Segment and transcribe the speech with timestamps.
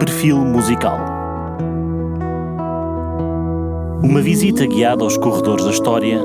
[0.00, 0.98] Perfil Musical
[4.02, 6.18] Uma visita guiada aos corredores da história,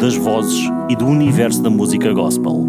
[0.00, 0.58] das vozes
[0.88, 2.64] e do universo da música gospel.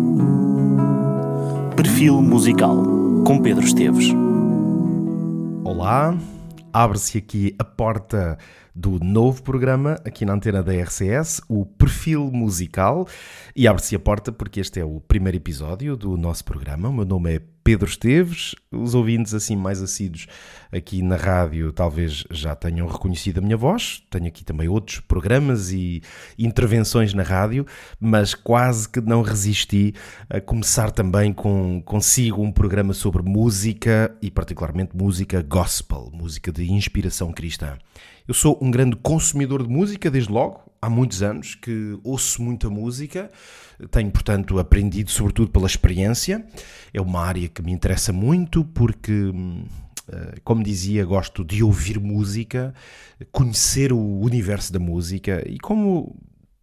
[1.78, 2.76] Perfil Musical
[3.26, 4.10] com Pedro Esteves.
[5.63, 6.17] Olá,
[6.73, 8.37] abre-se aqui a porta
[8.76, 13.07] do novo programa aqui na antena da RCS, o Perfil Musical,
[13.55, 16.89] e abre-se a porta porque este é o primeiro episódio do nosso programa.
[16.89, 18.55] O meu nome é Pedro Esteves.
[18.71, 20.25] Os ouvintes assim mais assíduos
[20.71, 24.02] aqui na rádio talvez já tenham reconhecido a minha voz.
[24.09, 26.02] Tenho aqui também outros programas e
[26.35, 27.67] intervenções na rádio,
[27.99, 29.93] mas quase que não resisti
[30.27, 36.71] a começar também com consigo um programa sobre música e particularmente música gospel, música de
[36.71, 37.77] inspiração cristã.
[38.27, 42.69] Eu sou um grande consumidor de música desde logo, há muitos anos que ouço muita
[42.69, 43.31] música,
[43.91, 46.45] tenho, portanto, aprendido sobretudo pela experiência.
[46.93, 49.65] É uma área que me interessa muito porque, hum,
[50.11, 52.73] eh, como dizia, gosto de ouvir música,
[53.31, 56.15] conhecer o universo da música e como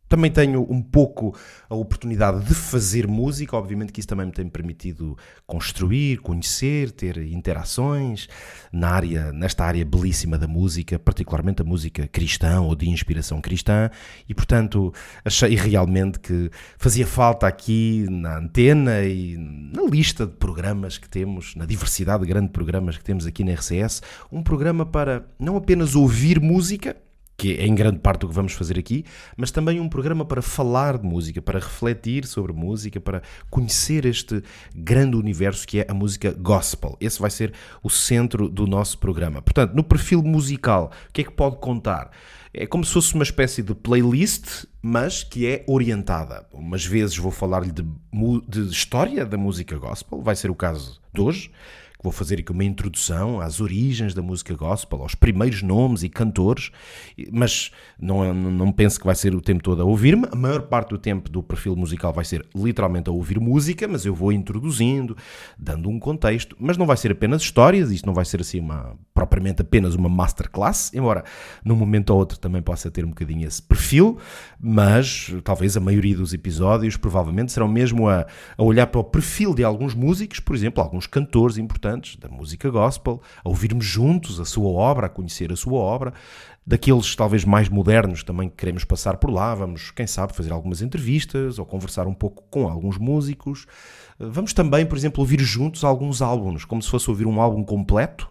[0.08, 1.36] também tenho um pouco
[1.68, 7.18] a oportunidade de fazer música, obviamente que isso também me tem permitido construir, conhecer, ter
[7.18, 8.28] interações
[8.72, 13.90] na área, nesta área belíssima da música, particularmente a música cristã ou de inspiração cristã,
[14.28, 14.92] e portanto
[15.24, 21.54] achei realmente que fazia falta aqui na antena e na lista de programas que temos,
[21.56, 25.94] na diversidade de grandes programas que temos aqui na RCS, um programa para não apenas
[25.94, 26.96] ouvir música,
[27.36, 29.04] que é em grande parte o que vamos fazer aqui,
[29.36, 34.42] mas também um programa para falar de música, para refletir sobre música, para conhecer este
[34.74, 36.96] grande universo que é a música gospel.
[37.00, 39.42] Esse vai ser o centro do nosso programa.
[39.42, 42.10] Portanto, no perfil musical, o que é que pode contar?
[42.54, 46.46] É como se fosse uma espécie de playlist, mas que é orientada.
[46.54, 47.84] Umas vezes vou falar-lhe de,
[48.48, 51.50] de história da música gospel, vai ser o caso de hoje
[52.02, 56.70] vou fazer aqui uma introdução às origens da música gospel, aos primeiros nomes e cantores,
[57.32, 60.26] mas não, não penso que vai ser o tempo todo a ouvir-me.
[60.30, 64.04] A maior parte do tempo do perfil musical vai ser literalmente a ouvir música, mas
[64.04, 65.16] eu vou introduzindo,
[65.58, 66.56] dando um contexto.
[66.60, 70.08] Mas não vai ser apenas histórias, isto não vai ser assim uma, propriamente apenas uma
[70.08, 71.24] masterclass, embora
[71.64, 74.18] num momento ou outro também possa ter um bocadinho esse perfil,
[74.60, 78.26] mas talvez a maioria dos episódios provavelmente serão mesmo a,
[78.56, 81.85] a olhar para o perfil de alguns músicos, por exemplo, alguns cantores importantes
[82.20, 86.12] da música gospel, a ouvirmos juntos a sua obra, a conhecer a sua obra,
[86.66, 90.82] daqueles talvez mais modernos também que queremos passar por lá, vamos, quem sabe, fazer algumas
[90.82, 93.66] entrevistas ou conversar um pouco com alguns músicos.
[94.18, 98.28] Vamos também, por exemplo, ouvir juntos alguns álbuns, como se fosse ouvir um álbum completo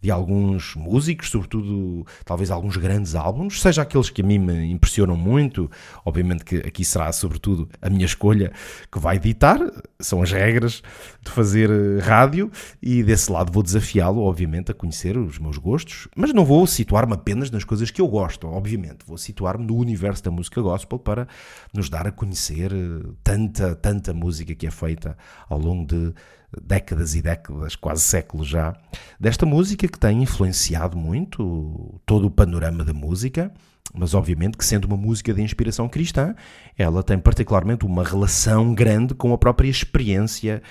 [0.00, 5.16] de alguns músicos, sobretudo talvez alguns grandes álbuns, seja aqueles que a mim me impressionam
[5.16, 5.70] muito,
[6.04, 8.52] obviamente que aqui será sobretudo a minha escolha
[8.90, 9.58] que vai editar,
[10.00, 10.82] são as regras
[11.22, 12.50] de fazer eh, rádio
[12.80, 17.14] e desse lado vou desafiá-lo, obviamente, a conhecer os meus gostos, mas não vou situar-me
[17.14, 21.28] apenas nas coisas que eu gosto, obviamente, vou situar-me no universo da música gospel para
[21.74, 25.16] nos dar a conhecer eh, tanta, tanta música que é feita
[25.48, 26.14] ao longo de
[26.62, 28.74] décadas e décadas, quase séculos já,
[29.20, 33.52] desta música que tem influenciado muito todo o panorama da música,
[33.94, 36.34] mas obviamente que sendo uma música de inspiração cristã,
[36.76, 40.62] ela tem particularmente uma relação grande com a própria experiência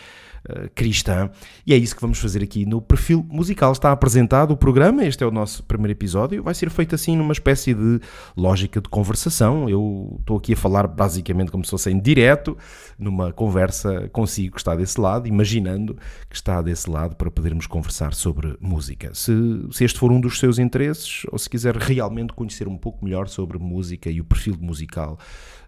[0.47, 1.29] eh, cristã.
[1.65, 3.71] E é isso que vamos fazer aqui no perfil musical.
[3.71, 6.43] Está apresentado o programa, este é o nosso primeiro episódio.
[6.43, 7.99] Vai ser feito assim numa espécie de
[8.35, 9.69] lógica de conversação.
[9.69, 12.57] Eu estou aqui a falar basicamente como se fosse em direto,
[12.97, 15.97] numa conversa consigo que está desse lado, imaginando
[16.29, 19.13] que está desse lado para podermos conversar sobre música.
[19.13, 19.33] Se,
[19.71, 23.27] se este for um dos seus interesses, ou se quiser realmente conhecer um pouco melhor
[23.27, 25.17] sobre música e o perfil musical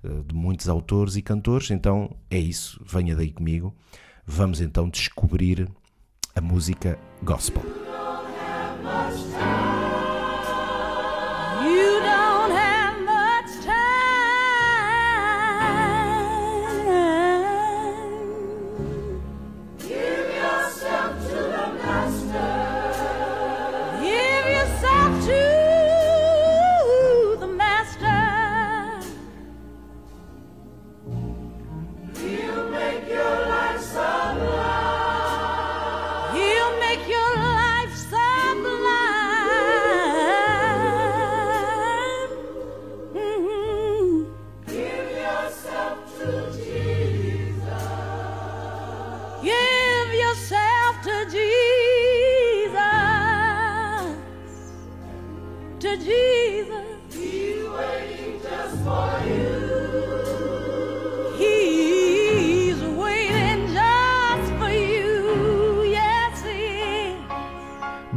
[0.03, 2.81] eh, de muitos autores e cantores, então é isso.
[2.85, 3.75] Venha daí comigo.
[4.31, 5.67] Vamos então descobrir
[6.35, 7.63] a música gospel.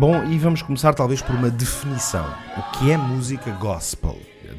[0.02, 2.26] Bom, e vamos começar talvez por uma definição.
[2.56, 4.11] O que é música gospel?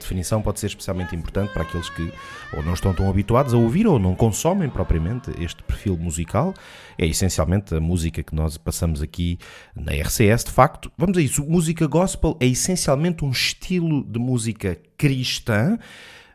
[0.03, 2.11] Definição pode ser especialmente importante para aqueles que
[2.53, 6.53] ou não estão tão habituados a ouvir ou não consomem propriamente este perfil musical.
[6.97, 9.39] É essencialmente a música que nós passamos aqui
[9.75, 10.43] na RCS.
[10.43, 11.43] De facto, vamos a isso.
[11.43, 15.77] Música gospel é essencialmente um estilo de música cristã,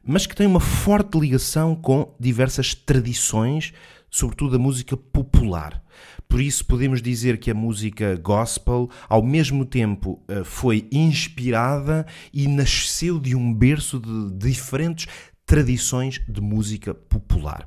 [0.02, 3.72] mas que tem uma forte ligação com diversas tradições,
[4.10, 5.82] sobretudo a música popular.
[6.28, 12.46] Por isso podemos dizer que a música gospel, ao mesmo tempo, eh, foi inspirada e
[12.46, 15.06] nasceu de um berço de diferentes
[15.46, 17.66] tradições de música popular.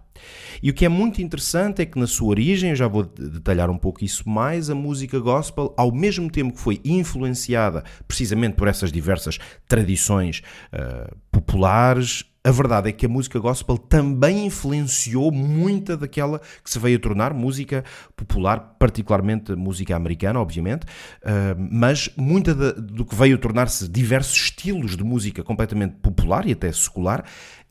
[0.61, 3.71] E o que é muito interessante é que na sua origem, eu já vou detalhar
[3.71, 8.67] um pouco isso mais, a música gospel, ao mesmo tempo que foi influenciada precisamente por
[8.67, 15.95] essas diversas tradições uh, populares, a verdade é que a música gospel também influenciou muita
[15.95, 17.83] daquela que se veio a tornar música
[18.15, 20.85] popular, particularmente música americana, obviamente,
[21.23, 26.53] uh, mas muita do que veio a tornar-se diversos estilos de música completamente popular e
[26.53, 27.23] até secular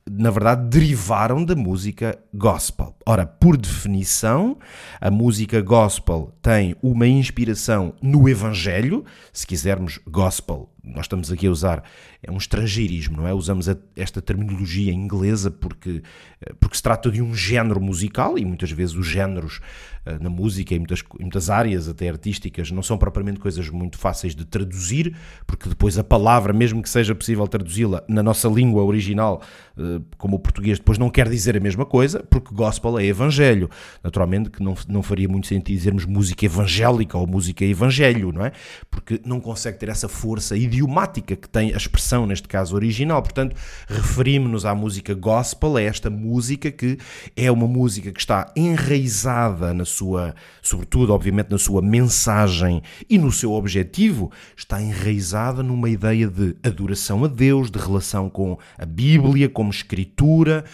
[0.08, 2.96] na verdade, derivaram da música gospel.
[3.06, 4.58] Ora, por definição,
[5.00, 11.50] a música gospel tem uma inspiração no Evangelho, se quisermos gospel nós estamos aqui a
[11.50, 11.82] usar
[12.22, 13.32] é um estrangeirismo, não é?
[13.32, 16.02] Usamos a, esta terminologia inglesa porque,
[16.40, 19.60] eh, porque se trata de um género musical e muitas vezes os géneros
[20.06, 24.34] uh, na música, em muitas, muitas áreas até artísticas, não são propriamente coisas muito fáceis
[24.34, 25.16] de traduzir,
[25.46, 29.42] porque depois a palavra, mesmo que seja possível traduzi-la na nossa língua original,
[29.76, 33.68] uh, como o português, depois não quer dizer a mesma coisa, porque gospel é evangelho.
[34.02, 38.52] Naturalmente que não, não faria muito sentido dizermos música evangélica ou música evangelho, não é?
[38.90, 43.20] Porque não consegue ter essa força e idiomática que tem a expressão, neste caso original.
[43.20, 43.56] Portanto,
[43.88, 46.96] referimos-nos à música gospel, a esta música que
[47.36, 53.32] é uma música que está enraizada na sua, sobretudo, obviamente, na sua mensagem e no
[53.32, 59.48] seu objetivo, está enraizada numa ideia de adoração a Deus, de relação com a Bíblia
[59.48, 60.64] como escritura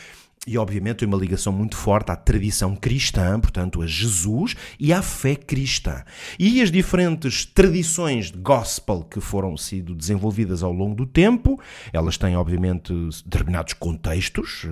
[0.47, 5.03] e obviamente tem uma ligação muito forte à tradição cristã, portanto a Jesus e à
[5.03, 6.05] fé cristã.
[6.39, 11.61] E as diferentes tradições de gospel que foram sido desenvolvidas ao longo do tempo,
[11.93, 12.93] elas têm obviamente
[13.25, 14.69] determinados contextos,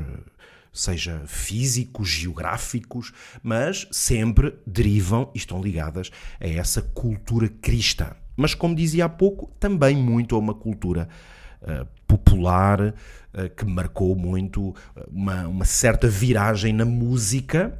[0.72, 3.12] seja físicos, geográficos,
[3.42, 6.10] mas sempre derivam e estão ligadas
[6.40, 8.12] a essa cultura cristã.
[8.36, 11.08] Mas como dizia há pouco, também muito a uma cultura
[11.62, 12.94] uh, popular
[13.56, 17.76] que marcou muito eh, uma, uma certa viragem na música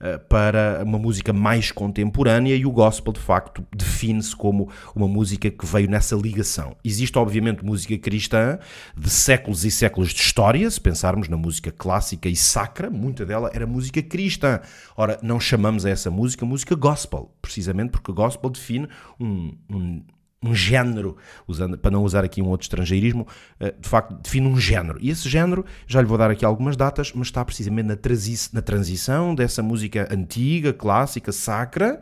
[0.00, 5.50] uh, para uma música mais contemporânea e o gospel de facto define-se como uma música
[5.50, 6.76] que veio nessa ligação.
[6.84, 8.58] Existe obviamente música cristã
[8.96, 13.50] de séculos e séculos de história, se pensarmos na música clássica e sacra, muita dela
[13.54, 14.60] era música cristã.
[14.96, 18.88] Ora, não chamamos a essa música música gospel, precisamente porque gospel define
[19.20, 20.02] um, um
[20.42, 21.16] um género,
[21.46, 23.26] usando, para não usar aqui um outro estrangeirismo,
[23.60, 24.98] eh, de facto define um género.
[25.00, 28.32] E esse género, já lhe vou dar aqui algumas datas, mas está precisamente na, transi
[28.52, 32.00] na transição dessa música antiga, clássica, sacra,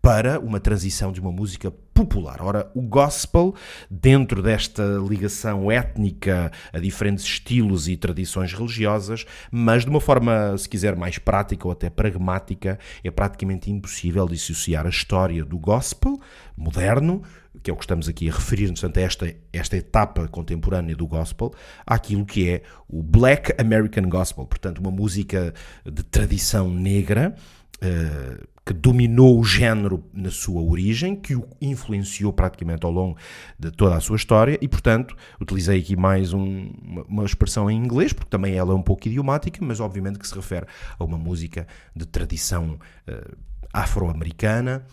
[0.00, 2.40] para uma transição de uma música popular.
[2.40, 3.54] Ora, o gospel,
[3.90, 10.68] dentro desta ligação étnica a diferentes estilos e tradições religiosas, mas de uma forma, se
[10.68, 16.18] quiser, mais prática ou até pragmática, é praticamente impossível dissociar a história do gospel
[16.56, 17.22] moderno
[17.62, 21.52] que é o que estamos aqui a referir-nos a esta, esta etapa contemporânea do gospel,
[21.86, 25.52] àquilo que é o Black American Gospel, portanto, uma música
[25.84, 27.34] de tradição negra.
[27.80, 33.16] Uh, que dominou o género na sua origem, que o influenciou praticamente ao longo
[33.58, 36.70] de toda a sua história e, portanto, utilizei aqui mais um,
[37.08, 40.34] uma, expressão em inglês, porque também ela é um pouco idiomática, mas obviamente que se
[40.34, 40.66] refere
[40.98, 43.36] a uma música de tradição uh,
[43.72, 44.84] afro-americana,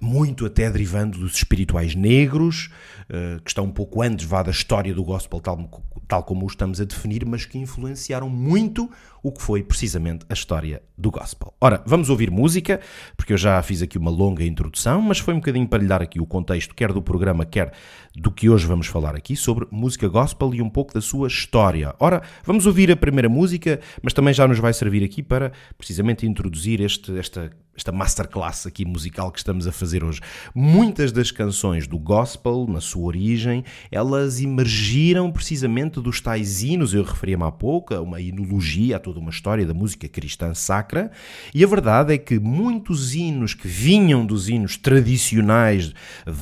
[0.00, 2.70] muito até derivando dos espirituais negros,
[3.08, 6.48] uh, que estão um pouco antes vá da história do gospel, tal, tal como o
[6.48, 8.90] estamos a definir, mas que influenciaram muito
[9.22, 11.54] o que foi precisamente a história do gospel.
[11.60, 12.78] Ora, vamos ouvir música,
[13.16, 16.02] porque eu já fiz aqui uma longa introdução, mas foi um bocadinho para lhe dar
[16.02, 17.72] aqui o contexto, quer do programa, quer
[18.14, 21.94] do que hoje vamos falar aqui, sobre música gospel e um pouco da sua história.
[21.98, 26.26] Ora, vamos ouvir a primeira música, mas também já nos vai servir aqui para precisamente
[26.26, 30.20] introduzir este, esta esta masterclass aqui musical que estamos a fazer hoje.
[30.54, 37.02] Muitas das canções do gospel, na sua origem, elas emergiram precisamente dos tais hinos, eu
[37.02, 41.10] referia-me há pouco, a uma hinologia, a toda uma história da música cristã sacra,
[41.54, 45.92] e a verdade é que muitos hinos que vinham dos hinos tradicionais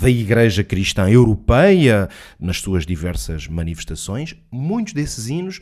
[0.00, 2.08] da igreja cristã europeia,
[2.38, 5.60] nas suas diversas manifestações, muitos desses hinos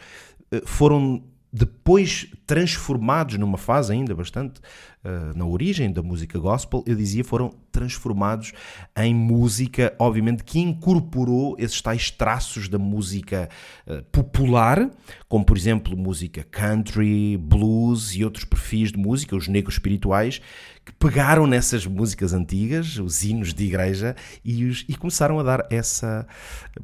[0.53, 1.23] eh, foram
[1.53, 4.61] depois transformados numa fase ainda bastante
[5.05, 8.53] uh, na origem da música gospel, eu dizia foram transformados
[8.97, 13.49] em música, obviamente, que incorporou esses tais traços da música
[13.87, 14.91] uh, popular,
[15.29, 20.41] como por exemplo música country, blues e outros perfis de música, os negros espirituais,
[20.85, 24.15] que pegaram nessas músicas antigas, os hinos de igreja,
[24.45, 26.27] e, os, e começaram a dar essa,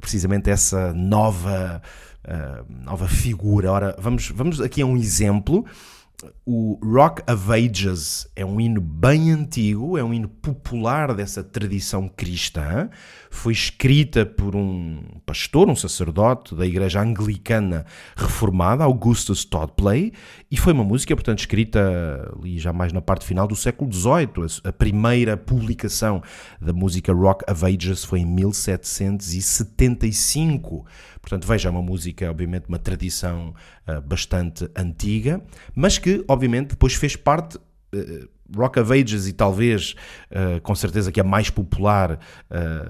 [0.01, 1.81] precisamente essa nova
[2.27, 3.71] uh, nova figura.
[3.71, 5.65] Ora, vamos, vamos aqui a um exemplo.
[6.47, 12.09] O Rock of Ages é um hino bem antigo, é um hino popular dessa tradição
[12.09, 12.89] cristã.
[13.31, 17.85] Foi escrita por um pastor, um sacerdote da igreja anglicana
[18.17, 20.15] reformada, Augustus Toddplay,
[20.51, 24.63] e foi uma música, portanto, escrita ali já mais na parte final do século XVIII.
[24.65, 26.23] A primeira publicação
[26.63, 30.87] da música Rock of Ages foi em 1775.
[31.27, 33.53] Portanto, veja, é uma música, obviamente, uma tradição
[33.89, 35.43] uh, bastante antiga,
[35.75, 37.59] mas que, obviamente, depois fez parte.
[37.93, 39.97] Uh, Rock of Ages e talvez,
[40.31, 42.17] uh, com certeza que é mais popular, uh,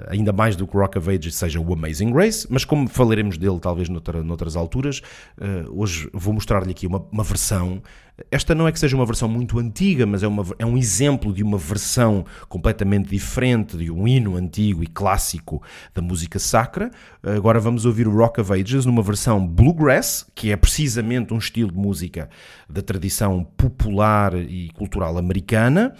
[0.08, 3.58] ainda mais do que Rock of Ages, seja o Amazing Grace, mas como falaremos dele
[3.58, 5.00] talvez noutra, noutras alturas,
[5.38, 7.82] uh, hoje vou mostrar-lhe aqui uma, uma versão
[8.30, 11.32] esta não é que seja uma versão muito antiga, mas é, uma, é um exemplo
[11.32, 15.62] de uma versão completamente diferente de um hino antigo e clássico
[15.94, 16.90] da música sacra.
[17.22, 21.70] Agora vamos ouvir o Rock of Ages numa versão bluegrass, que é precisamente um estilo
[21.70, 22.30] de música
[22.68, 25.94] da tradição popular e cultural americana.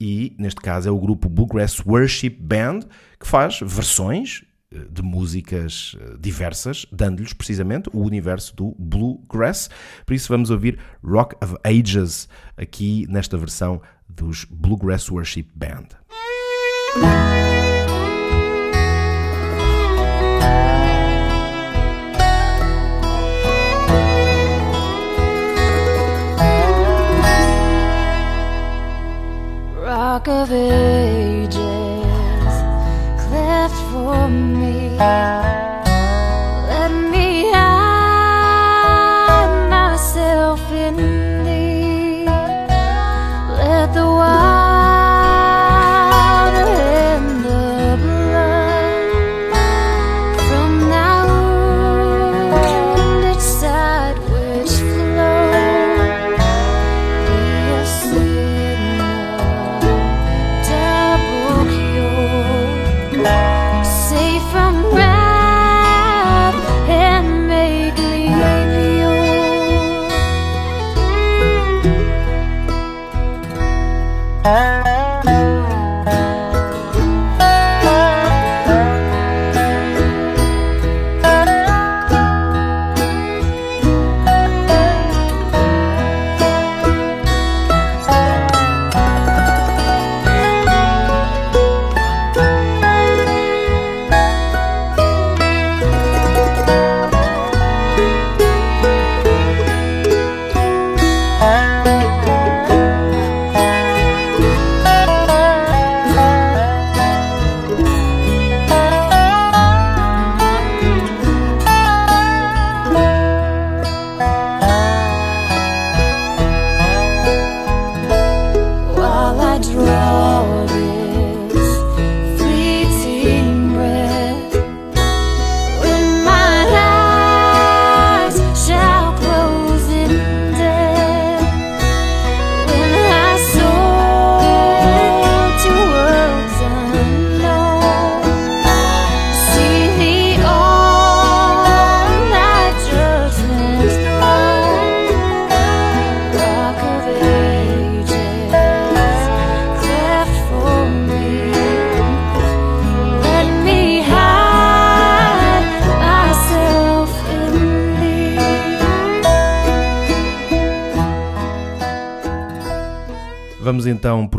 [0.00, 2.80] E neste caso é o grupo Bluegrass Worship Band
[3.20, 4.42] que faz versões
[4.90, 9.68] de músicas eh, diversas, dando-lhes precisamente o universo do bluegrass.
[10.06, 15.88] Por isso vamos ouvir Rock of Ages aqui nesta versão dos Bluegrass Worship Band.
[29.84, 31.41] Rock of Ages
[34.92, 34.98] me.
[34.98, 35.51] Vamos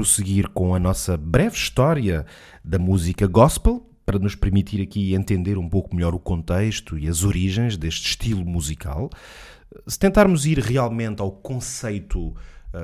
[0.03, 2.25] prosseguir com a nossa breve história
[2.61, 7.23] da música gospel, para nos permitir aqui entender um pouco melhor o contexto e as
[7.23, 9.09] origens deste estilo musical.
[9.87, 12.35] Se tentarmos ir realmente ao conceito uh,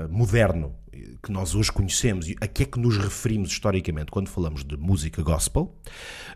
[0.10, 0.74] moderno
[1.22, 4.78] que nós hoje conhecemos e a que é que nos referimos historicamente quando falamos de
[4.78, 5.76] música gospel,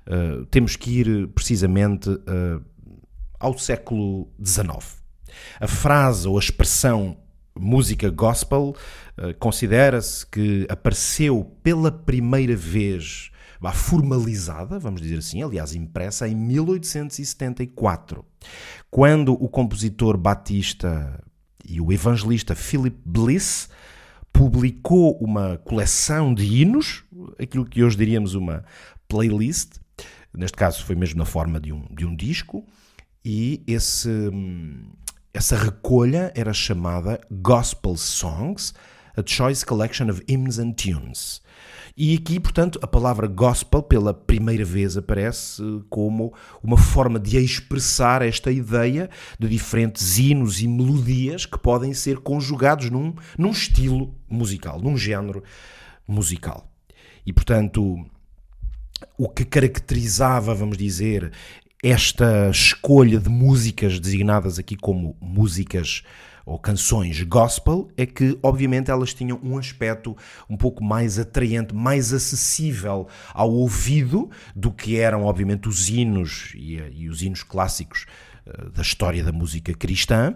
[0.05, 2.61] uh, temos que ir precisamente uh,
[3.39, 5.01] ao século XIX.
[5.61, 7.22] A frase ou a expressão
[7.59, 8.75] música gospel
[9.17, 13.31] eh, considera-se que apareceu pela primeira vez
[13.71, 18.25] formalizada, vamos dizer assim, aliás impressa em 1874,
[18.91, 21.23] quando o compositor batista
[21.63, 23.69] e o evangelista Philip Bliss
[24.33, 27.05] publicou uma coleção de hinos,
[27.39, 28.65] aquilo que hoje diríamos uma
[29.07, 29.75] playlist,
[30.33, 32.65] neste caso foi mesmo na forma de um, de um disco,
[33.23, 34.09] e esse,
[35.33, 38.71] essa recolha era chamada Gospel Songs,
[39.17, 41.41] a Choice Collection of Hymns and Tunes.
[41.97, 48.21] E aqui, portanto, a palavra gospel pela primeira vez aparece como uma forma de expressar
[48.21, 49.09] esta ideia
[49.39, 55.43] de diferentes hinos e melodias que podem ser conjugados num, num estilo musical, num género
[56.07, 56.71] musical.
[57.25, 58.05] E, portanto,
[59.17, 61.31] o que caracterizava, vamos dizer,
[61.83, 66.01] esta escolha de músicas designadas aqui como músicas
[66.45, 70.15] ou canções gospel é que, obviamente, elas tinham um aspecto
[70.49, 76.75] um pouco mais atraente, mais acessível ao ouvido do que eram, obviamente, os hinos e,
[76.93, 78.05] e os hinos clássicos
[78.47, 80.35] uh, da história da música cristã,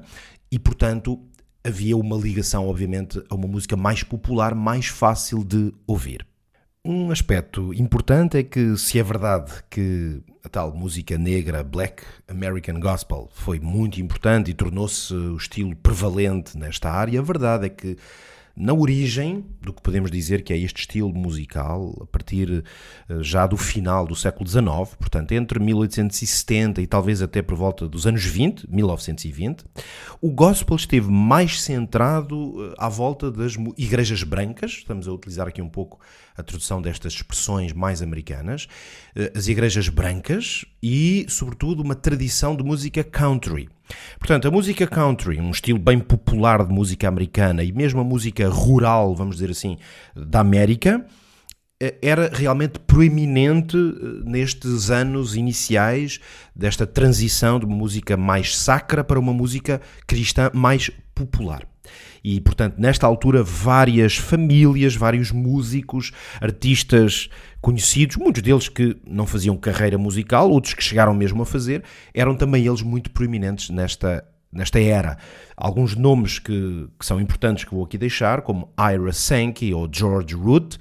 [0.51, 1.17] e, portanto,
[1.63, 6.25] havia uma ligação, obviamente, a uma música mais popular, mais fácil de ouvir.
[6.89, 12.79] Um aspecto importante é que, se é verdade que a tal música negra, Black American
[12.79, 17.97] Gospel, foi muito importante e tornou-se o estilo prevalente nesta área, a verdade é que
[18.55, 22.63] na origem do que podemos dizer que é este estilo musical, a partir
[23.07, 27.87] eh, já do final do século XIX, portanto entre 1870 e talvez até por volta
[27.87, 29.63] dos anos 20, 1920,
[30.19, 35.61] o gospel esteve mais centrado eh, à volta das igrejas brancas, estamos a utilizar aqui
[35.61, 35.99] um pouco
[36.37, 38.67] a tradução destas expressões mais americanas,
[39.15, 43.67] eh, as igrejas brancas e, sobretudo, uma tradição de música country.
[44.19, 48.47] Portanto, a música country, um estilo bem popular de música americana e mesmo a música
[48.49, 49.77] rural, vamos dizer assim,
[50.15, 51.05] da América,
[51.79, 56.19] eh, era realmente proeminente eh, nestes anos iniciais
[56.55, 61.67] desta transição de uma música mais sacra para uma música cristã mais popular.
[62.23, 67.29] E, portanto, nesta altura, várias famílias, vários músicos, artistas
[67.61, 71.83] conhecidos, muitos deles que não faziam carreira musical, outros que chegaram mesmo a fazer,
[72.13, 75.17] eram também eles muito proeminentes nesta nesta era.
[75.55, 80.33] Alguns nomes que, que, são importantes que vou aqui deixar, como Ira Sankey ou George
[80.33, 80.77] Root,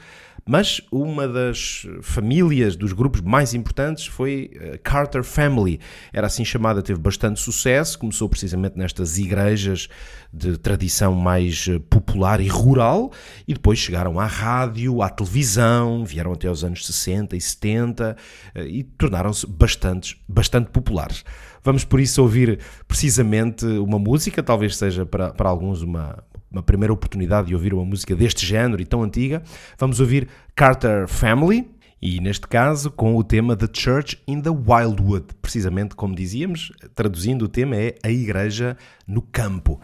[0.48, 5.80] mas uma das famílias dos grupos mais importantes foi a eh, Carter Family.
[6.12, 9.88] Era assim chamada, teve bastante sucesso, começou precisamente nestas igrejas
[10.32, 13.10] de tradição mais eh, popular e rural,
[13.48, 18.16] e depois chegaram à rádio, à televisão, vieram até os anos 60 e 70
[18.54, 21.24] eh, e tornaram-se bastante, bastante populares.
[21.64, 26.22] Vamos por isso ouvir precisamente uma música, talvez seja para, para alguns uma,
[26.56, 29.42] uma primeira oportunidade de ouvir uma música deste género e tão antiga,
[29.78, 31.68] vamos ouvir Carter Family,
[32.00, 35.26] e neste caso com o tema The Church in the Wildwood.
[35.40, 39.80] Precisamente como dizíamos, traduzindo o tema é A Igreja no Campo.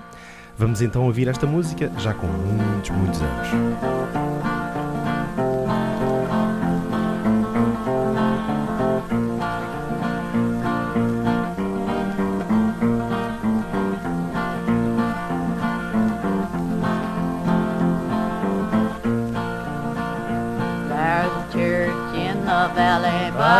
[0.56, 4.21] Vamos então ouvir esta música já com muitos, muitos anos.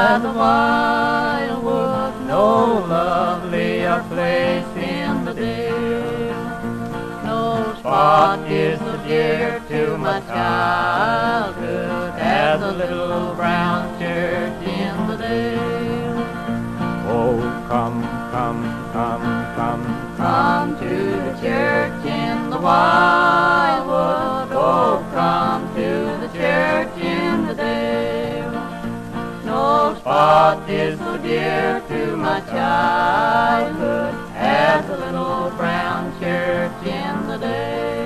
[0.03, 2.47] By the wildwood, no
[2.95, 6.43] lovelier place in the dale.
[7.25, 15.17] No spot is so dear to my childhood as the little brown church in the
[15.17, 16.19] dale.
[17.17, 17.39] Oh,
[17.69, 18.03] come,
[18.35, 18.63] come,
[18.93, 19.85] come, come,
[20.17, 20.95] come to
[21.27, 24.49] the church in the wildwood.
[24.51, 26.22] Oh, come to
[30.03, 38.02] spot is so dear to my childhood as the little brown church in the day.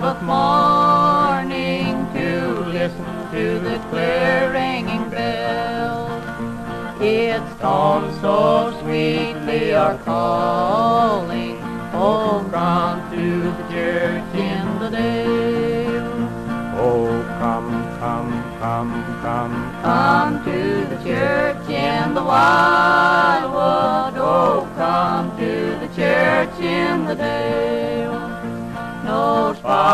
[0.00, 6.08] Sabbath morning to listen to the clear ringing bell.
[7.02, 11.58] Its tones so sweetly are calling,
[11.92, 16.28] oh, come to the church in the dale.
[16.80, 17.08] Oh,
[17.38, 23.29] come, come, come, come, come to the church in the wildwood.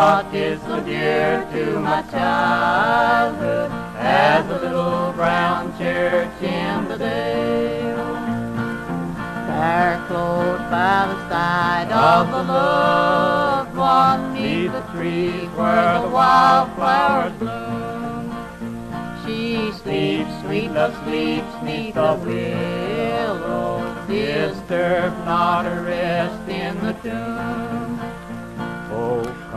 [0.06, 8.14] Spot is so dear to my childhood as the little brown church in the dale.
[9.48, 17.32] There close by the side of the loved one, neath the trees where the wildflowers
[17.40, 18.30] bloom.
[19.26, 28.25] She sleeps, sweet love sleeps, neath the willows, disturb not her rest in the tomb.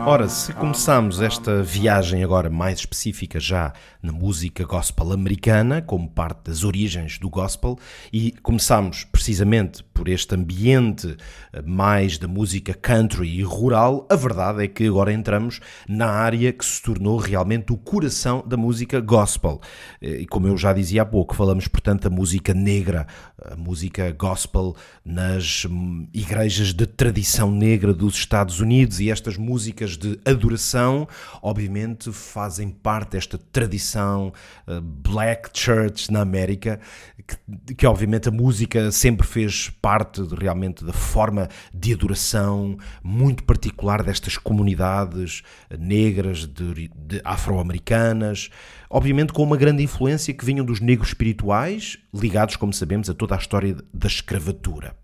[0.06, 3.72] Ora, se começamos esta viagem agora mais específica já
[4.02, 7.78] na música gospel americana, como parte das origens do gospel,
[8.12, 11.14] e começamos precisamente por este ambiente
[11.52, 16.50] eh, mais da música country e rural, a verdade é que agora entramos na área
[16.54, 19.60] que se tornou realmente o coração da música gospel.
[20.00, 23.06] Eh, e como eu já dizia há pouco, falamos portanto da música negra,
[23.44, 29.96] a música gospel nas hum, igrejas de tradição negra dos Estados Unidos e estas músicas
[29.96, 31.06] de adoração,
[31.42, 34.32] obviamente, fazem parte desta tradição
[34.66, 36.80] uh, black church na América,
[37.26, 43.44] que, que, obviamente a música sempre fez parte de, realmente da forma de adoração muito
[43.44, 45.42] particular destas comunidades
[45.78, 48.50] negras, de, de afro-americanas,
[48.88, 53.34] obviamente com uma grande influência que vinham dos negros espirituais, ligados, como sabemos, a toda
[53.34, 54.94] a história da escravatura.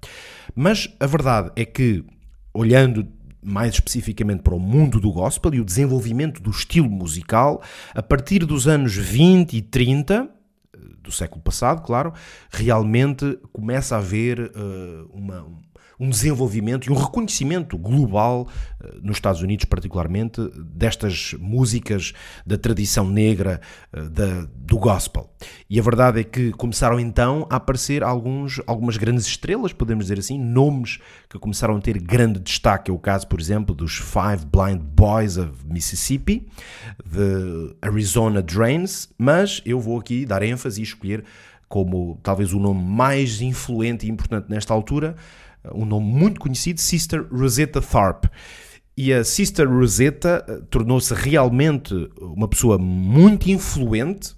[0.55, 2.05] Mas a verdade é que,
[2.55, 3.07] olhando
[3.46, 7.62] mais especificamente para o mundo do gospel e o desenvolvimento do estilo musical,
[7.94, 10.36] a partir dos anos 20 e 30 eh,
[11.07, 12.12] do século passado, claro,
[12.51, 15.47] realmente começa a haver uh, uma,
[15.98, 18.48] um desenvolvimento e um reconhecimento global,
[18.82, 22.12] eh, nos Estados Unidos particularmente, destas músicas
[22.44, 23.61] da tradição negra
[23.92, 25.30] eh, da, do gospel.
[25.68, 30.18] E a verdade é que começaram então a aparecer alguns, algumas grandes estrelas, podemos dizer
[30.18, 32.90] assim, nomes que começaram a ter grande destaque.
[32.90, 36.46] É o caso, por exemplo, dos Five Blind Boys of Mississippi,
[37.04, 41.24] de Arizona Drains, mas eu vou aqui dar ênfase e escolher
[41.68, 45.16] como talvez o nome mais influente e importante nesta altura,
[45.74, 48.29] um nome muito conhecido, Sister Rosetta Tharpe.
[48.96, 54.35] E a Sister Rosetta eh, tornou-se realmente uma pessoa muito influente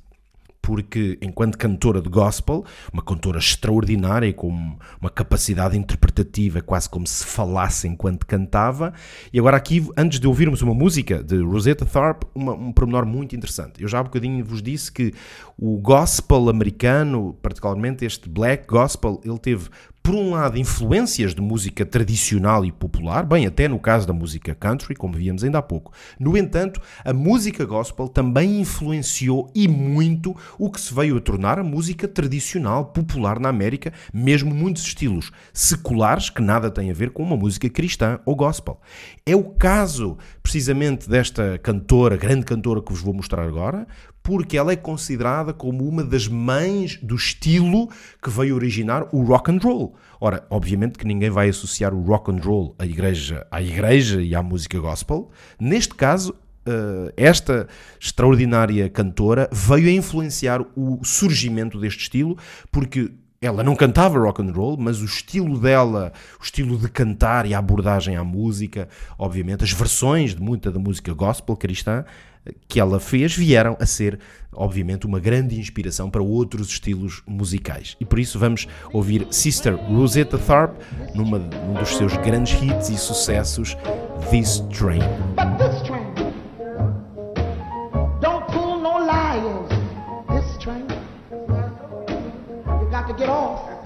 [0.69, 2.63] porque, enquanto cantora de gospel,
[2.93, 8.93] uma cantora extraordinária com uma capacidade interpretativa, quase como se falasse enquanto cantava.
[9.33, 13.35] E agora, aqui, antes de ouvirmos uma música de Rosetta Tharpe, uma, um pormenor muito
[13.35, 13.81] interessante.
[13.83, 15.15] Eu já há bocadinho vos disse que
[15.59, 19.69] o gospel americano, particularmente este black gospel, ele teve
[20.09, 24.55] por um lado, influências de música tradicional e popular, bem, até no caso da música
[24.55, 25.93] country, como víamos ainda há pouco.
[26.19, 31.59] No entanto, a música gospel também influenciou e muito o que se veio a tornar
[31.59, 37.11] a música tradicional, popular na América, mesmo muitos estilos seculares que nada têm a ver
[37.11, 38.81] com uma música cristã ou gospel.
[39.27, 43.87] É o caso, precisamente, desta cantora, grande cantora que vos vou mostrar agora,
[44.29, 47.89] porque ela é considerada como uma das mães do estilo
[48.23, 49.97] que veio originar o rock and roll.
[50.21, 54.35] Ora, obviamente que ninguém vai associar o rock and roll à igreja, à igreja e
[54.35, 55.31] à música gospel.
[55.59, 56.35] Neste caso,
[56.67, 62.37] eh, esta extraordinária cantora veio a influenciar o surgimento deste estilo,
[62.71, 63.11] porque
[63.41, 67.55] ela não cantava rock and roll, mas o estilo dela, o estilo de cantar e
[67.55, 72.05] a abordagem à música, obviamente, as versões de muita da música gospel cristã
[72.67, 74.19] que ela fez vieram a ser,
[74.53, 77.97] obviamente, uma grande inspiração para outros estilos musicais.
[78.01, 80.77] E por isso vamos ouvir Sister Rosetta Tharpe
[81.15, 83.77] numa, num dos seus grandes hits e sucessos,
[84.31, 85.01] This Train.
[93.19, 93.78] Get off.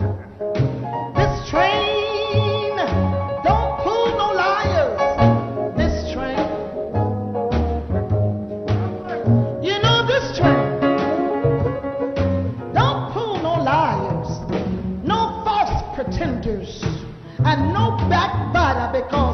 [17.82, 19.31] No backbiter because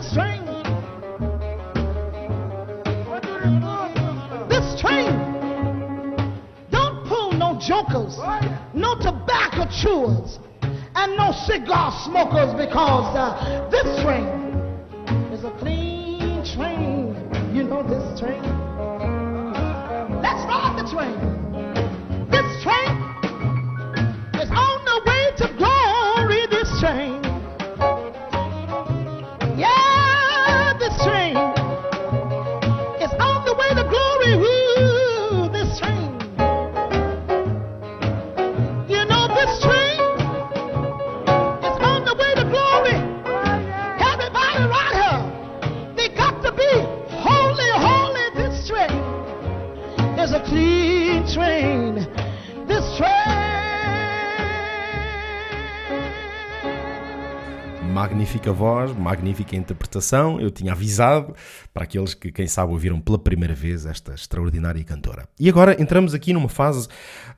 [0.00, 0.46] This train.
[4.48, 5.12] This train
[6.70, 8.16] don't pull no jokers,
[8.72, 10.38] no tobacco chewers,
[10.94, 14.24] and no cigar smokers because uh, this train
[15.34, 17.54] is a clean train.
[17.54, 18.40] You know this train.
[20.22, 21.29] Let's ride the train.
[58.20, 60.38] Magnífica voz, magnífica interpretação.
[60.38, 61.34] Eu tinha avisado
[61.72, 65.26] para aqueles que, quem sabe, ouviram pela primeira vez esta extraordinária cantora.
[65.38, 66.86] E agora entramos aqui numa fase,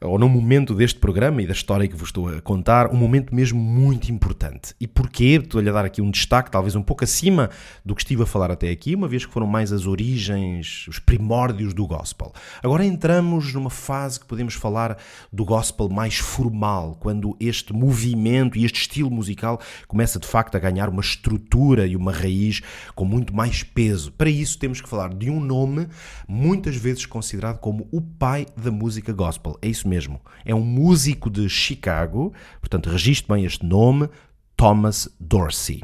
[0.01, 3.33] ou num momento deste programa e da história que vos estou a contar, um momento
[3.33, 4.75] mesmo muito importante.
[4.81, 5.39] E porquê?
[5.41, 7.49] Estou-lhe a dar aqui um destaque, talvez um pouco acima
[7.85, 10.99] do que estive a falar até aqui, uma vez que foram mais as origens, os
[10.99, 12.33] primórdios do gospel.
[12.61, 14.99] Agora entramos numa fase que podemos falar
[15.33, 20.59] do gospel mais formal, quando este movimento e este estilo musical começa de facto a
[20.59, 22.61] ganhar uma estrutura e uma raiz
[22.95, 24.13] com muito mais peso.
[24.13, 25.89] Para isso temos que falar de um nome
[26.29, 29.59] muitas vezes considerado como o pai da música gospel.
[29.61, 30.21] É isso mesmo.
[30.45, 34.09] É um músico de Chicago, portanto registre bem este nome,
[34.57, 35.83] Thomas Dorsey.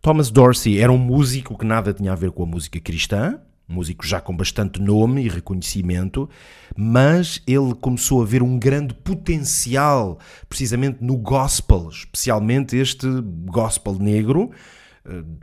[0.00, 4.06] Thomas Dorsey era um músico que nada tinha a ver com a música cristã, músico
[4.06, 6.28] já com bastante nome e reconhecimento,
[6.76, 13.06] mas ele começou a ver um grande potencial precisamente no gospel, especialmente este
[13.44, 14.50] gospel negro,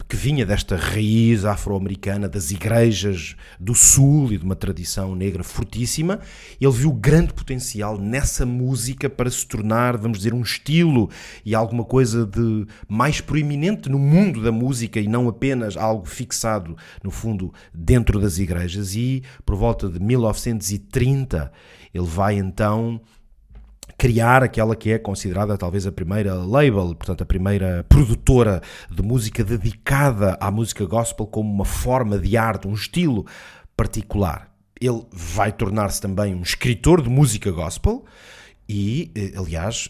[0.08, 6.20] que vinha desta raiz afro-americana das igrejas do sul e de uma tradição negra fortíssima,
[6.62, 11.10] ele viu grande potencial nessa música para se tornar, vamos dizer, um estilo
[11.44, 16.78] e alguma coisa de mais proeminente no mundo da música e não apenas algo fixado,
[17.04, 18.96] no fundo, dentro das igrejas.
[18.96, 21.52] E por volta de 1930
[21.94, 23.02] ele vai então
[23.98, 29.44] criar aquela que é considerada talvez a primeira label, portanto a primeira produtora de música
[29.44, 33.26] dedicada à música gospel como uma forma de arte, um estilo
[33.76, 34.52] particular.
[34.80, 38.04] Ele vai tornar-se também um escritor de música gospel
[38.68, 39.90] e, aliás,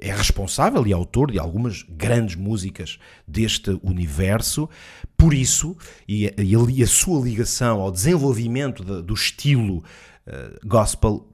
[0.00, 4.68] é responsável e autor de algumas grandes músicas deste universo.
[5.16, 5.76] Por isso,
[6.08, 9.84] e a, sua ligação ao desenvolvimento do estilo
[10.26, 11.26] Uh, gospel,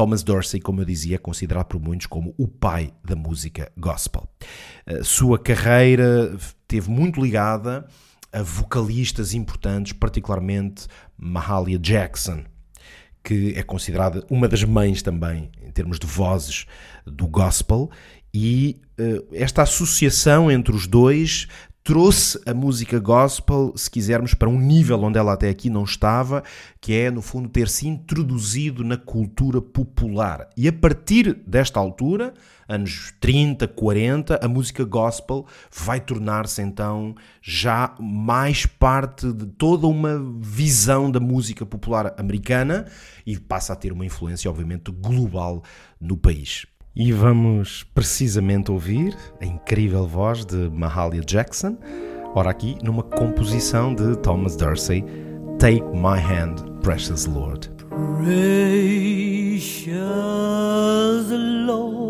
[0.00, 4.26] Thomas Dorsey, como eu dizia, é considerado por muitos como o pai da música gospel.
[4.86, 6.34] Uh, sua carreira
[6.66, 7.86] teve muito ligada
[8.32, 10.86] a vocalistas importantes, particularmente
[11.18, 12.44] Mahalia Jackson,
[13.22, 16.64] que é considerada uma das mães também em termos de vozes
[17.04, 17.90] do gospel,
[18.32, 18.80] e
[19.34, 21.46] esta associação entre os dois
[21.82, 26.42] trouxe a música gospel, se quisermos, para um nível onde ela até aqui não estava,
[26.80, 30.48] que é, no fundo, ter se introduzido na cultura popular.
[30.56, 32.34] E a partir desta altura,
[32.68, 40.18] anos 30, 40, a música gospel vai tornar-se então já mais parte de toda uma
[40.40, 42.86] visão da música popular americana
[43.26, 45.62] e passa a ter uma influência, obviamente, global
[46.00, 46.66] no país.
[46.94, 51.78] E vamos precisamente ouvir a incrível voz de Mahalia Jackson,
[52.34, 55.04] ora aqui numa composição de Thomas Dorsey,
[55.60, 57.70] Take My Hand, Precious Lord.
[57.88, 58.50] Precious
[61.66, 62.00] Lord,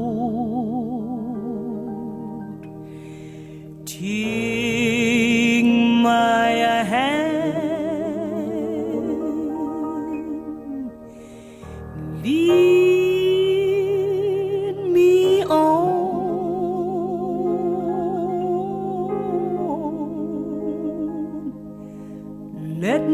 [3.84, 5.64] take
[6.02, 7.20] my hand,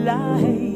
[0.08, 0.67] life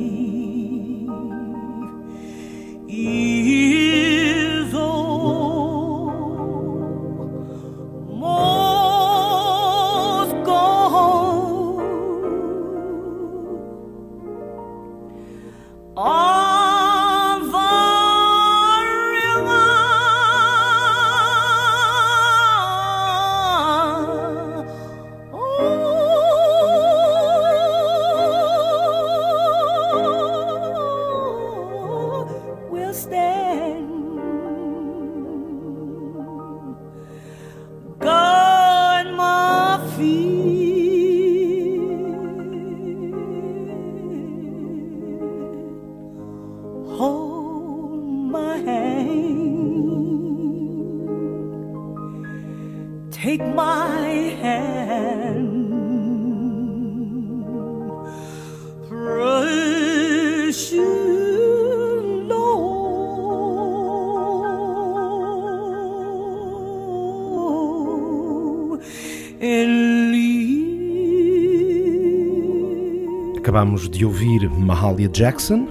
[73.62, 75.67] Acabamos de ouvir Mahalia Jackson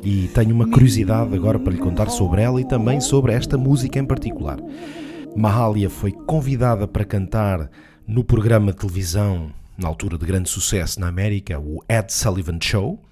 [0.00, 3.98] e tenho uma curiosidade agora para lhe contar sobre ela e também sobre esta música
[3.98, 4.60] em particular.
[5.34, 7.68] Mahalia foi convidada para cantar
[8.06, 13.02] no programa de televisão, na altura de grande sucesso na América, o Ed Sullivan Show.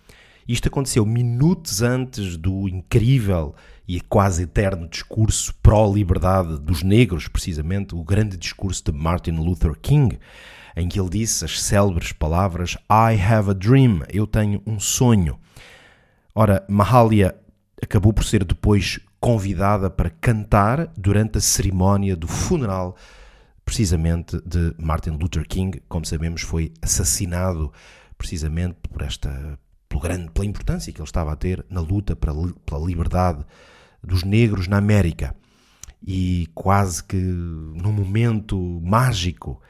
[0.47, 3.53] Isto aconteceu minutos antes do incrível
[3.89, 10.21] e quase eterno discurso pró-liberdade dos negros, precisamente o grande discurso de Martin Luther King,
[10.77, 15.39] em que ele disse as célebres palavras I have a dream, eu tenho um sonho.
[16.35, 17.35] Ora, Mahalia
[17.83, 22.97] acabou por ser depois convidada para cantar durante a cerimónia do funeral,
[23.65, 27.73] precisamente de Martin Luther King, como sabemos, foi assassinado
[28.17, 29.59] precisamente por esta
[29.91, 33.45] pelo grande, pela importância que ele estava a ter na luta pela, liberdade
[34.03, 35.35] dos negros na América.
[36.07, 39.61] E quase que num momento mágico,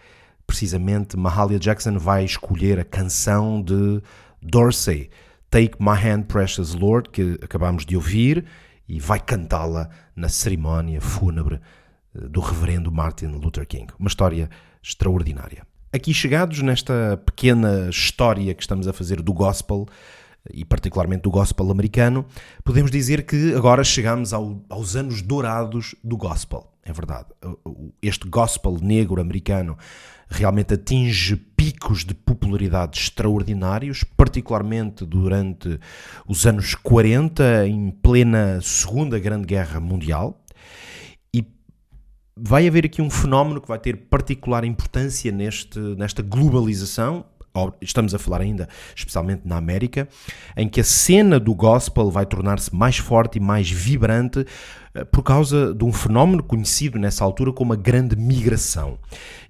[0.51, 4.03] precisamente Mahalia Jackson vai escolher a canção de
[4.43, 5.09] Dorsey,
[5.49, 8.45] Take My Hand Precious Lord, que acabamos de ouvir,
[8.89, 11.61] e vai cantá-la na cerimónia fúnebre
[12.17, 13.87] eh, do reverendo Martin Luther King.
[13.97, 14.51] Uma história
[14.83, 15.65] extraordinária.
[15.93, 19.87] Aqui chegados nesta pequena história que estamos a fazer do gospel,
[20.53, 22.27] e particularmente do gospel americano,
[22.65, 26.67] podemos dizer que agora chegamos ao- aos anos dourados do gospel.
[26.83, 27.27] É verdade.
[28.03, 29.77] Este gospel negro americano
[30.31, 35.79] realmente atinge picos de popularidade extraordinários, particularmente durante
[36.27, 40.43] os anos 40, em plena Segunda Grande Guerra Mundial.
[41.35, 41.45] E
[42.37, 47.27] vai haver aqui um fenómeno que vai ter particular importância neste, nesta globalização,
[47.81, 50.09] estamos a falar ainda especialmente na América,
[50.57, 54.47] em que a cena do gospel vai tornar-se mais forte e mais vibrante
[54.93, 58.99] eh, por causa de um fenómeno conhecido nessa altura como a grande migração.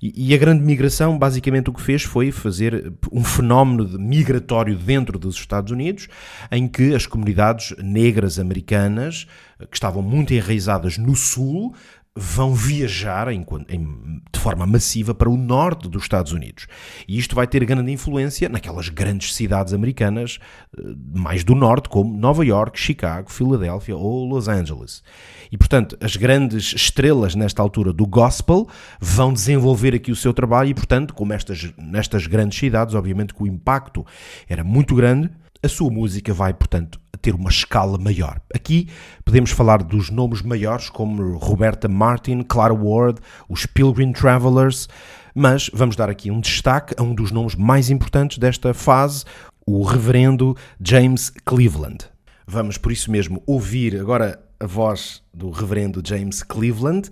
[0.03, 5.37] E, a grande migração, basicamente, o que fez foi fazer um fenómeno migratório dentro dos
[5.37, 6.09] Estados Unidos,
[6.51, 9.27] em que as comunidades negras americanas,
[9.59, 11.75] eh, que estavam muito enraizadas no Sul,
[12.21, 16.67] vão viajar em, em, de forma massiva para o norte dos Estados Unidos.
[17.09, 20.39] E isto vai ter grande influência naquelas grandes cidades americanas
[20.77, 20.83] eh,
[21.15, 25.03] mais do norte, como Nova York, Chicago, Filadélfia ou Los Angeles.
[25.51, 28.69] E, portanto, as grandes estrelas nesta altura do gospel
[29.01, 33.43] vão desenvolver aqui o seu trabalho e, portanto, como estas, nestas grandes cidades, obviamente que
[33.43, 34.05] o impacto
[34.47, 35.31] era muito grande,
[35.63, 38.41] a sua música vai, portanto, ter uma escala maior.
[38.55, 38.89] Aqui
[39.25, 44.89] podemos falar dos nomes maiores como Roberta Martin, Clara Ward, os Pilgrim Travelers,
[45.35, 49.25] mas vamos dar aqui um destaque a um dos nomes mais importantes desta fase,
[49.67, 52.07] o reverendo James Cleveland.
[52.47, 57.09] Vamos por isso mesmo ouvir agora a voz do reverendo James Cleveland.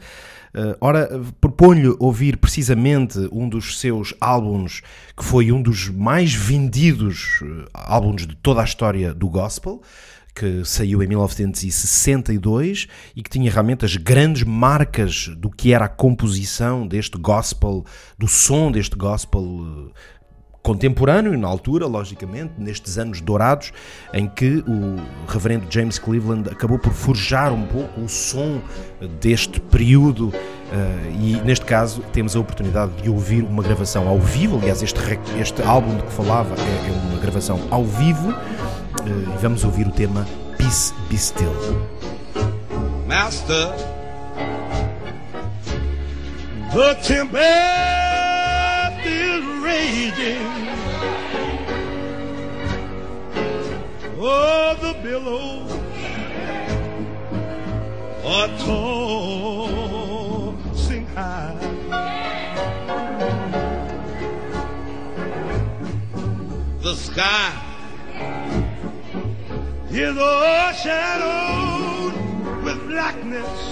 [0.58, 1.08] Uh, ora,
[1.40, 4.82] proponho ouvir precisamente um dos seus álbuns,
[5.16, 9.80] que foi um dos mais vendidos uh, álbuns de toda a história do gospel,
[10.34, 15.88] que saiu em 1962 e que tinha realmente as grandes marcas do que era a
[15.88, 17.84] composição deste gospel,
[18.18, 19.92] do som deste gospel uh,
[20.62, 23.72] contemporâneo, na altura, logicamente, nestes anos dourados,
[24.12, 24.96] em que o
[25.26, 28.60] reverendo James Cleveland acabou por forjar um pouco o som
[29.20, 30.28] deste período.
[30.28, 34.58] Uh, e neste caso temos a oportunidade de ouvir uma gravação ao vivo.
[34.58, 35.00] Aliás, este,
[35.40, 38.30] este álbum de que falava é, é uma gravação ao vivo.
[38.30, 40.26] Uh, e vamos ouvir o tema
[40.58, 41.54] Peace Be Still.
[43.06, 43.72] Master,
[46.74, 48.07] the is
[49.68, 50.46] raging.
[54.20, 55.72] Oh, the billows
[58.24, 58.50] are
[59.68, 61.56] tossing high.
[66.82, 67.52] The sky
[69.90, 72.14] is all shadowed
[72.64, 73.67] with blackness.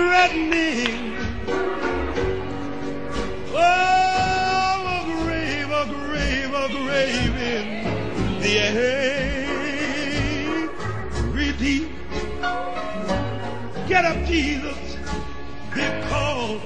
[0.00, 1.14] Threatening.
[3.52, 7.64] Oh, a grave, a grave, a grave in
[8.40, 9.58] the air.
[11.40, 11.84] Repeat.
[13.88, 14.96] Get up, Jesus,
[15.74, 16.62] because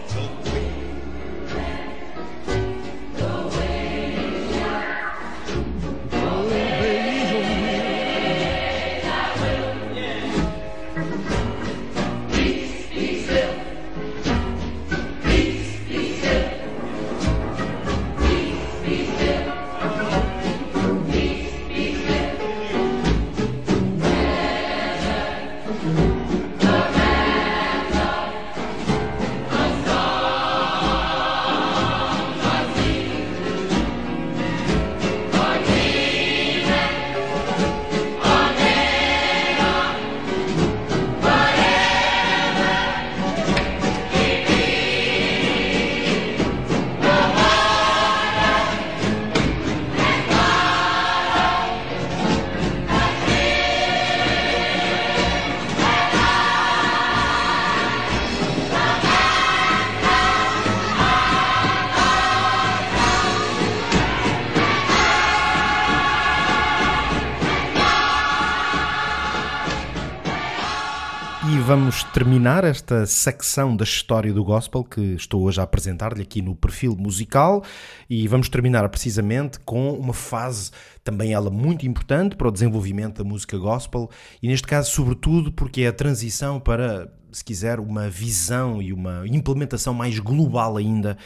[71.95, 76.57] vamos terminar esta secção da história do gospel que estou hoje a apresentar-lhe aqui no
[76.57, 77.63] perfil musical
[78.11, 80.73] e vamos terminar precisamente com uma fase
[81.05, 84.11] também ela muito importante para o desenvolvimento da música gospel
[84.43, 89.23] e neste caso sobretudo porque é a transição para, se quiser, uma visão e uma
[89.29, 91.17] implementação mais global ainda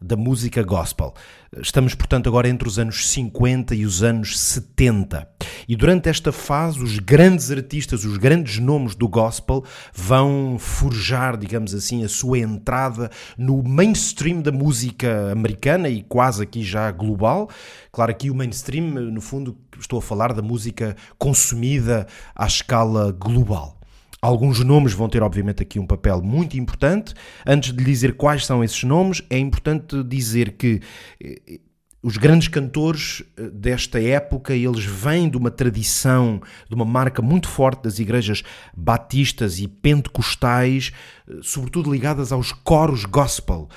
[0.00, 1.14] da música gospel.
[1.56, 5.26] Estamos, portanto, agora entre os anos 50 e os anos 70.
[5.68, 9.62] E durante esta fase, os grandes artistas, os grandes nomes do gospel
[9.92, 16.62] vão forjar, digamos assim, a sua entrada no mainstream da música americana e quase aqui
[16.62, 17.50] já global.
[17.92, 23.78] Claro, aqui o mainstream, no fundo, estou a falar da música consumida à escala global.
[24.22, 27.14] Alguns nomes vão ter, obviamente, aqui um papel muito importante.
[27.46, 30.80] Antes de dizer quais são esses nomes, é importante dizer que
[31.22, 31.60] eh,
[32.02, 37.48] os grandes cantores eh, desta época, eles vêm de uma tradição, de uma marca muito
[37.48, 38.42] forte das igrejas
[38.76, 40.92] batistas e pentecostais,
[41.28, 43.68] eh, sobretudo ligadas aos coros gospel,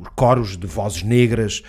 [0.00, 1.62] os coros de vozes negras,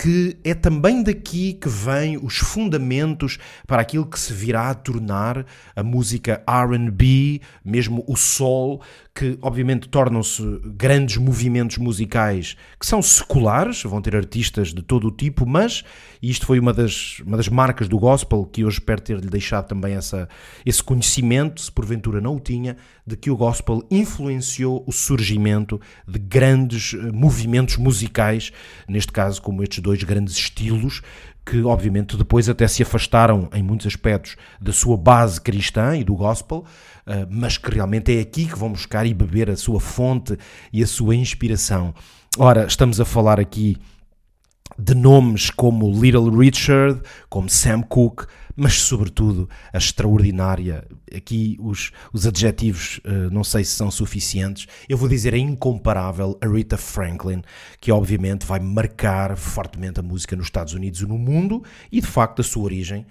[0.00, 5.44] que é também daqui que vêm os fundamentos para aquilo que se virá a tornar
[5.76, 8.80] a música R&B, mesmo o soul,
[9.20, 15.10] que obviamente tornam-se grandes movimentos musicais que são seculares, vão ter artistas de todo o
[15.10, 15.84] tipo, mas
[16.22, 19.92] isto foi uma das, uma das marcas do gospel que eu espero ter-lhe deixado também
[19.92, 20.26] essa,
[20.64, 26.18] esse conhecimento, se porventura não o tinha, de que o gospel influenciou o surgimento de
[26.18, 28.50] grandes eh, movimentos musicais,
[28.88, 31.02] neste caso como estes dois grandes estilos,
[31.44, 36.14] que obviamente depois até se afastaram em muitos aspectos da sua base cristã e do
[36.14, 36.64] gospel,
[37.30, 40.36] mas que realmente é aqui que vão buscar e beber a sua fonte
[40.72, 41.94] e a sua inspiração.
[42.38, 43.76] Ora, estamos a falar aqui
[44.78, 48.24] de nomes como Little Richard, como Sam Cooke,
[48.56, 50.86] mas sobretudo a extraordinária.
[51.14, 54.66] Aqui os, os adjetivos uh, não sei se são suficientes.
[54.88, 57.42] Eu vou dizer a incomparável Aretha Franklin,
[57.80, 62.06] que obviamente vai marcar fortemente a música nos Estados Unidos e no mundo, e de
[62.06, 63.06] facto a sua origem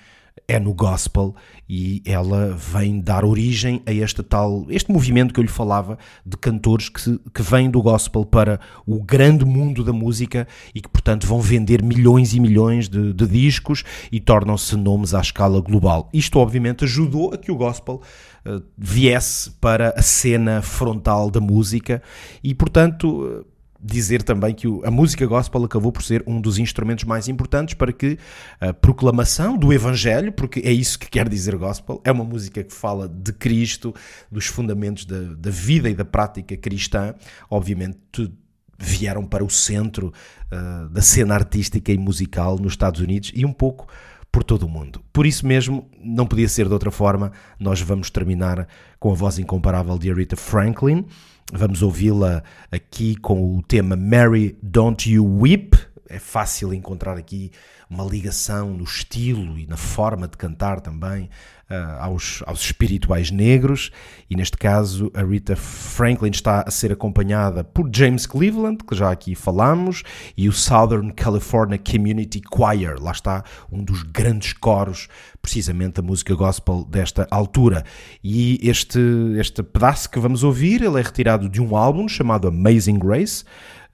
[0.48, 1.36] é no gospel
[1.70, 6.36] e ela vem dar origem a este tal, este movimento que eu lhe falava de
[6.38, 11.28] cantores que, que vêm do gospel para o grande mundo da música e que portanto
[11.28, 16.10] vão vender milhões e milhões de, de discos e tornam-se nomes à escala global.
[16.14, 18.02] Isto obviamente ajudou a que o gospel
[18.46, 22.02] uh, viesse para a cena frontal da música
[22.44, 23.46] e portanto
[23.82, 27.94] dizer também que a música gospel acabou por ser um dos instrumentos mais importantes para
[27.94, 28.18] que
[28.60, 32.74] a proclamação do Evangelho, porque é isso que quer dizer gospel, é uma música que
[32.74, 33.94] fala de Cristo,
[34.30, 37.16] dos fundamentos da, da vida e da prática cristã,
[37.50, 38.32] obviamente
[38.78, 40.14] vieram para o centro
[40.52, 43.88] uh, da cena artística e musical nos Estados Unidos e um pouco
[44.32, 45.02] por todo o mundo.
[45.12, 48.68] Por isso mesmo, não podia ser de outra forma, nós vamos terminar
[49.00, 51.06] com a voz incomparável de Aretha Franklin,
[51.52, 55.76] Vamos ouvi-la aqui com o tema Mary Don't You Weep.
[56.10, 57.52] É fácil encontrar aqui
[57.90, 61.30] uma ligação no estilo e na forma de cantar também
[61.70, 63.92] uh, aos, aos espirituais negros.
[64.30, 69.12] E neste caso, a Rita Franklin está a ser acompanhada por James Cleveland, que já
[69.12, 70.04] aqui falamos,
[70.36, 73.02] e o Southern California Community Choir.
[73.02, 75.08] Lá está um dos grandes coros,
[75.42, 77.84] precisamente da música gospel desta altura.
[78.24, 79.00] E este,
[79.40, 83.44] este pedaço que vamos ouvir, ele é retirado de um álbum chamado Amazing Grace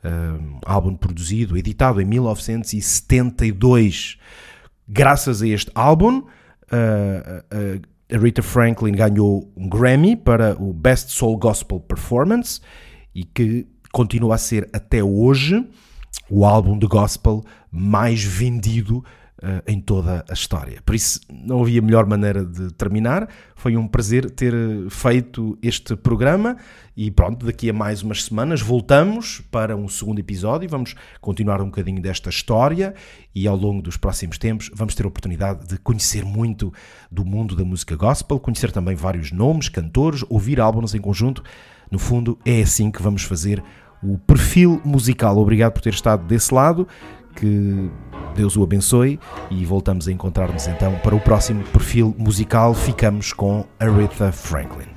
[0.09, 4.17] um álbum produzido, editado em 1972.
[4.87, 6.27] Graças a este álbum, uh,
[8.11, 12.61] a Rita Franklin ganhou um Grammy para o Best Soul Gospel Performance
[13.13, 15.67] e que continua a ser até hoje
[16.29, 19.03] o álbum de gospel mais vendido
[19.45, 20.81] uh, em toda a história.
[20.83, 23.29] Por isso, não havia melhor maneira de terminar.
[23.55, 24.53] Foi um prazer ter
[24.89, 26.57] feito este programa
[26.97, 30.67] e pronto, daqui a mais umas semanas voltamos para um segundo episódio.
[30.67, 32.95] Vamos continuar um bocadinho desta história
[33.33, 36.73] e ao longo dos próximos tempos vamos ter a oportunidade de conhecer muito
[37.11, 41.43] do mundo da música gospel, conhecer também vários nomes, cantores, ouvir álbuns em conjunto.
[41.91, 43.63] No fundo, é assim que vamos fazer
[44.01, 45.37] o perfil musical.
[45.37, 46.87] Obrigado por ter estado desse lado
[47.35, 47.91] que
[48.35, 49.19] Deus o abençoe
[49.49, 52.73] e voltamos a encontrar-nos então para o próximo perfil musical.
[52.73, 54.87] Ficamos com Aretha Franklin.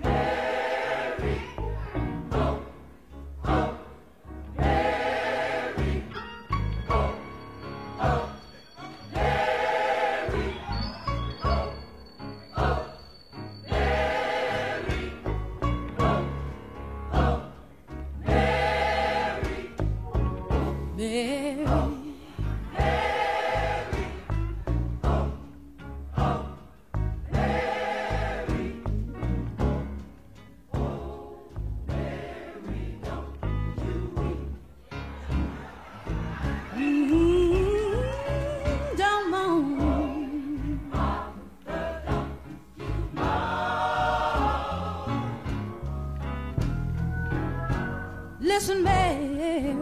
[48.48, 49.76] Listen, Mary.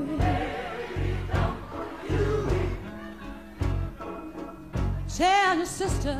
[5.08, 6.18] Tell your sister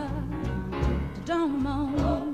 [1.14, 2.25] to don't moan.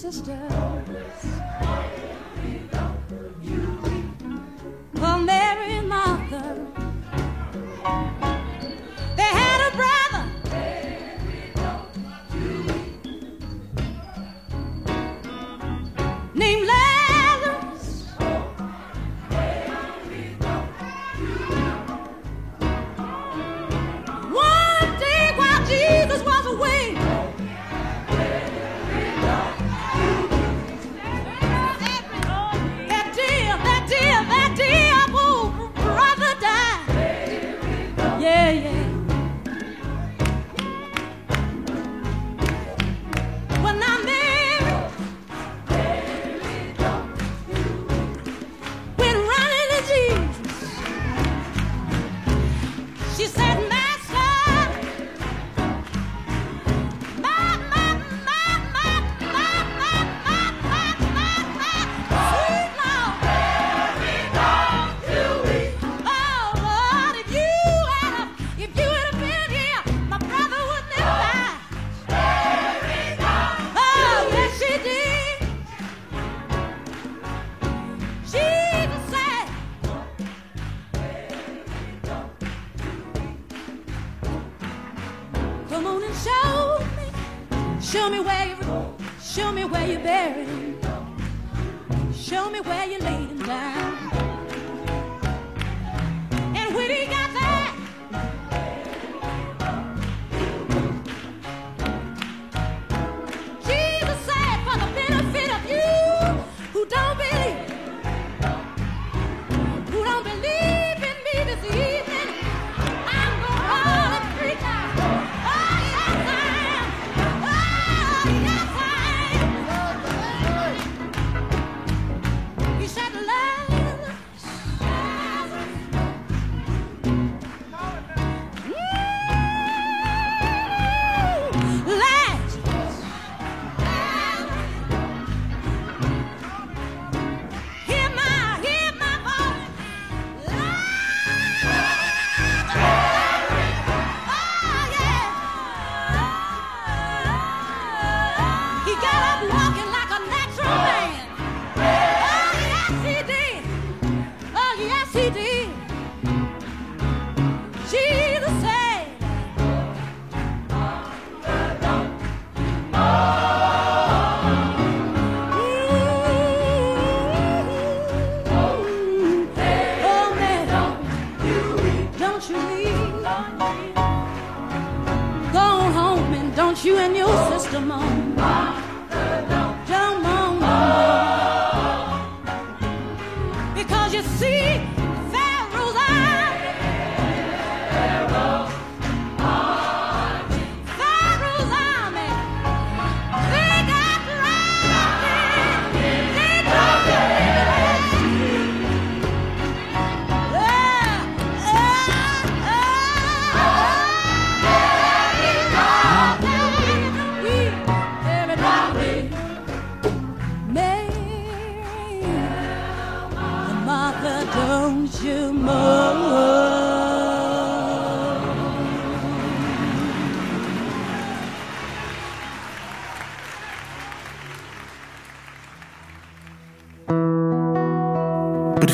[0.00, 0.89] sister.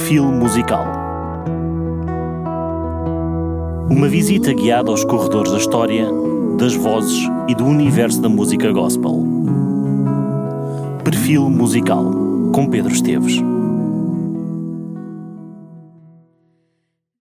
[0.07, 0.86] Perfil musical.
[3.90, 6.07] Uma visita guiada aos corredores da história,
[6.57, 9.26] das vozes e do universo da música gospel.
[11.02, 12.04] Perfil musical
[12.52, 13.42] com Pedro Esteves.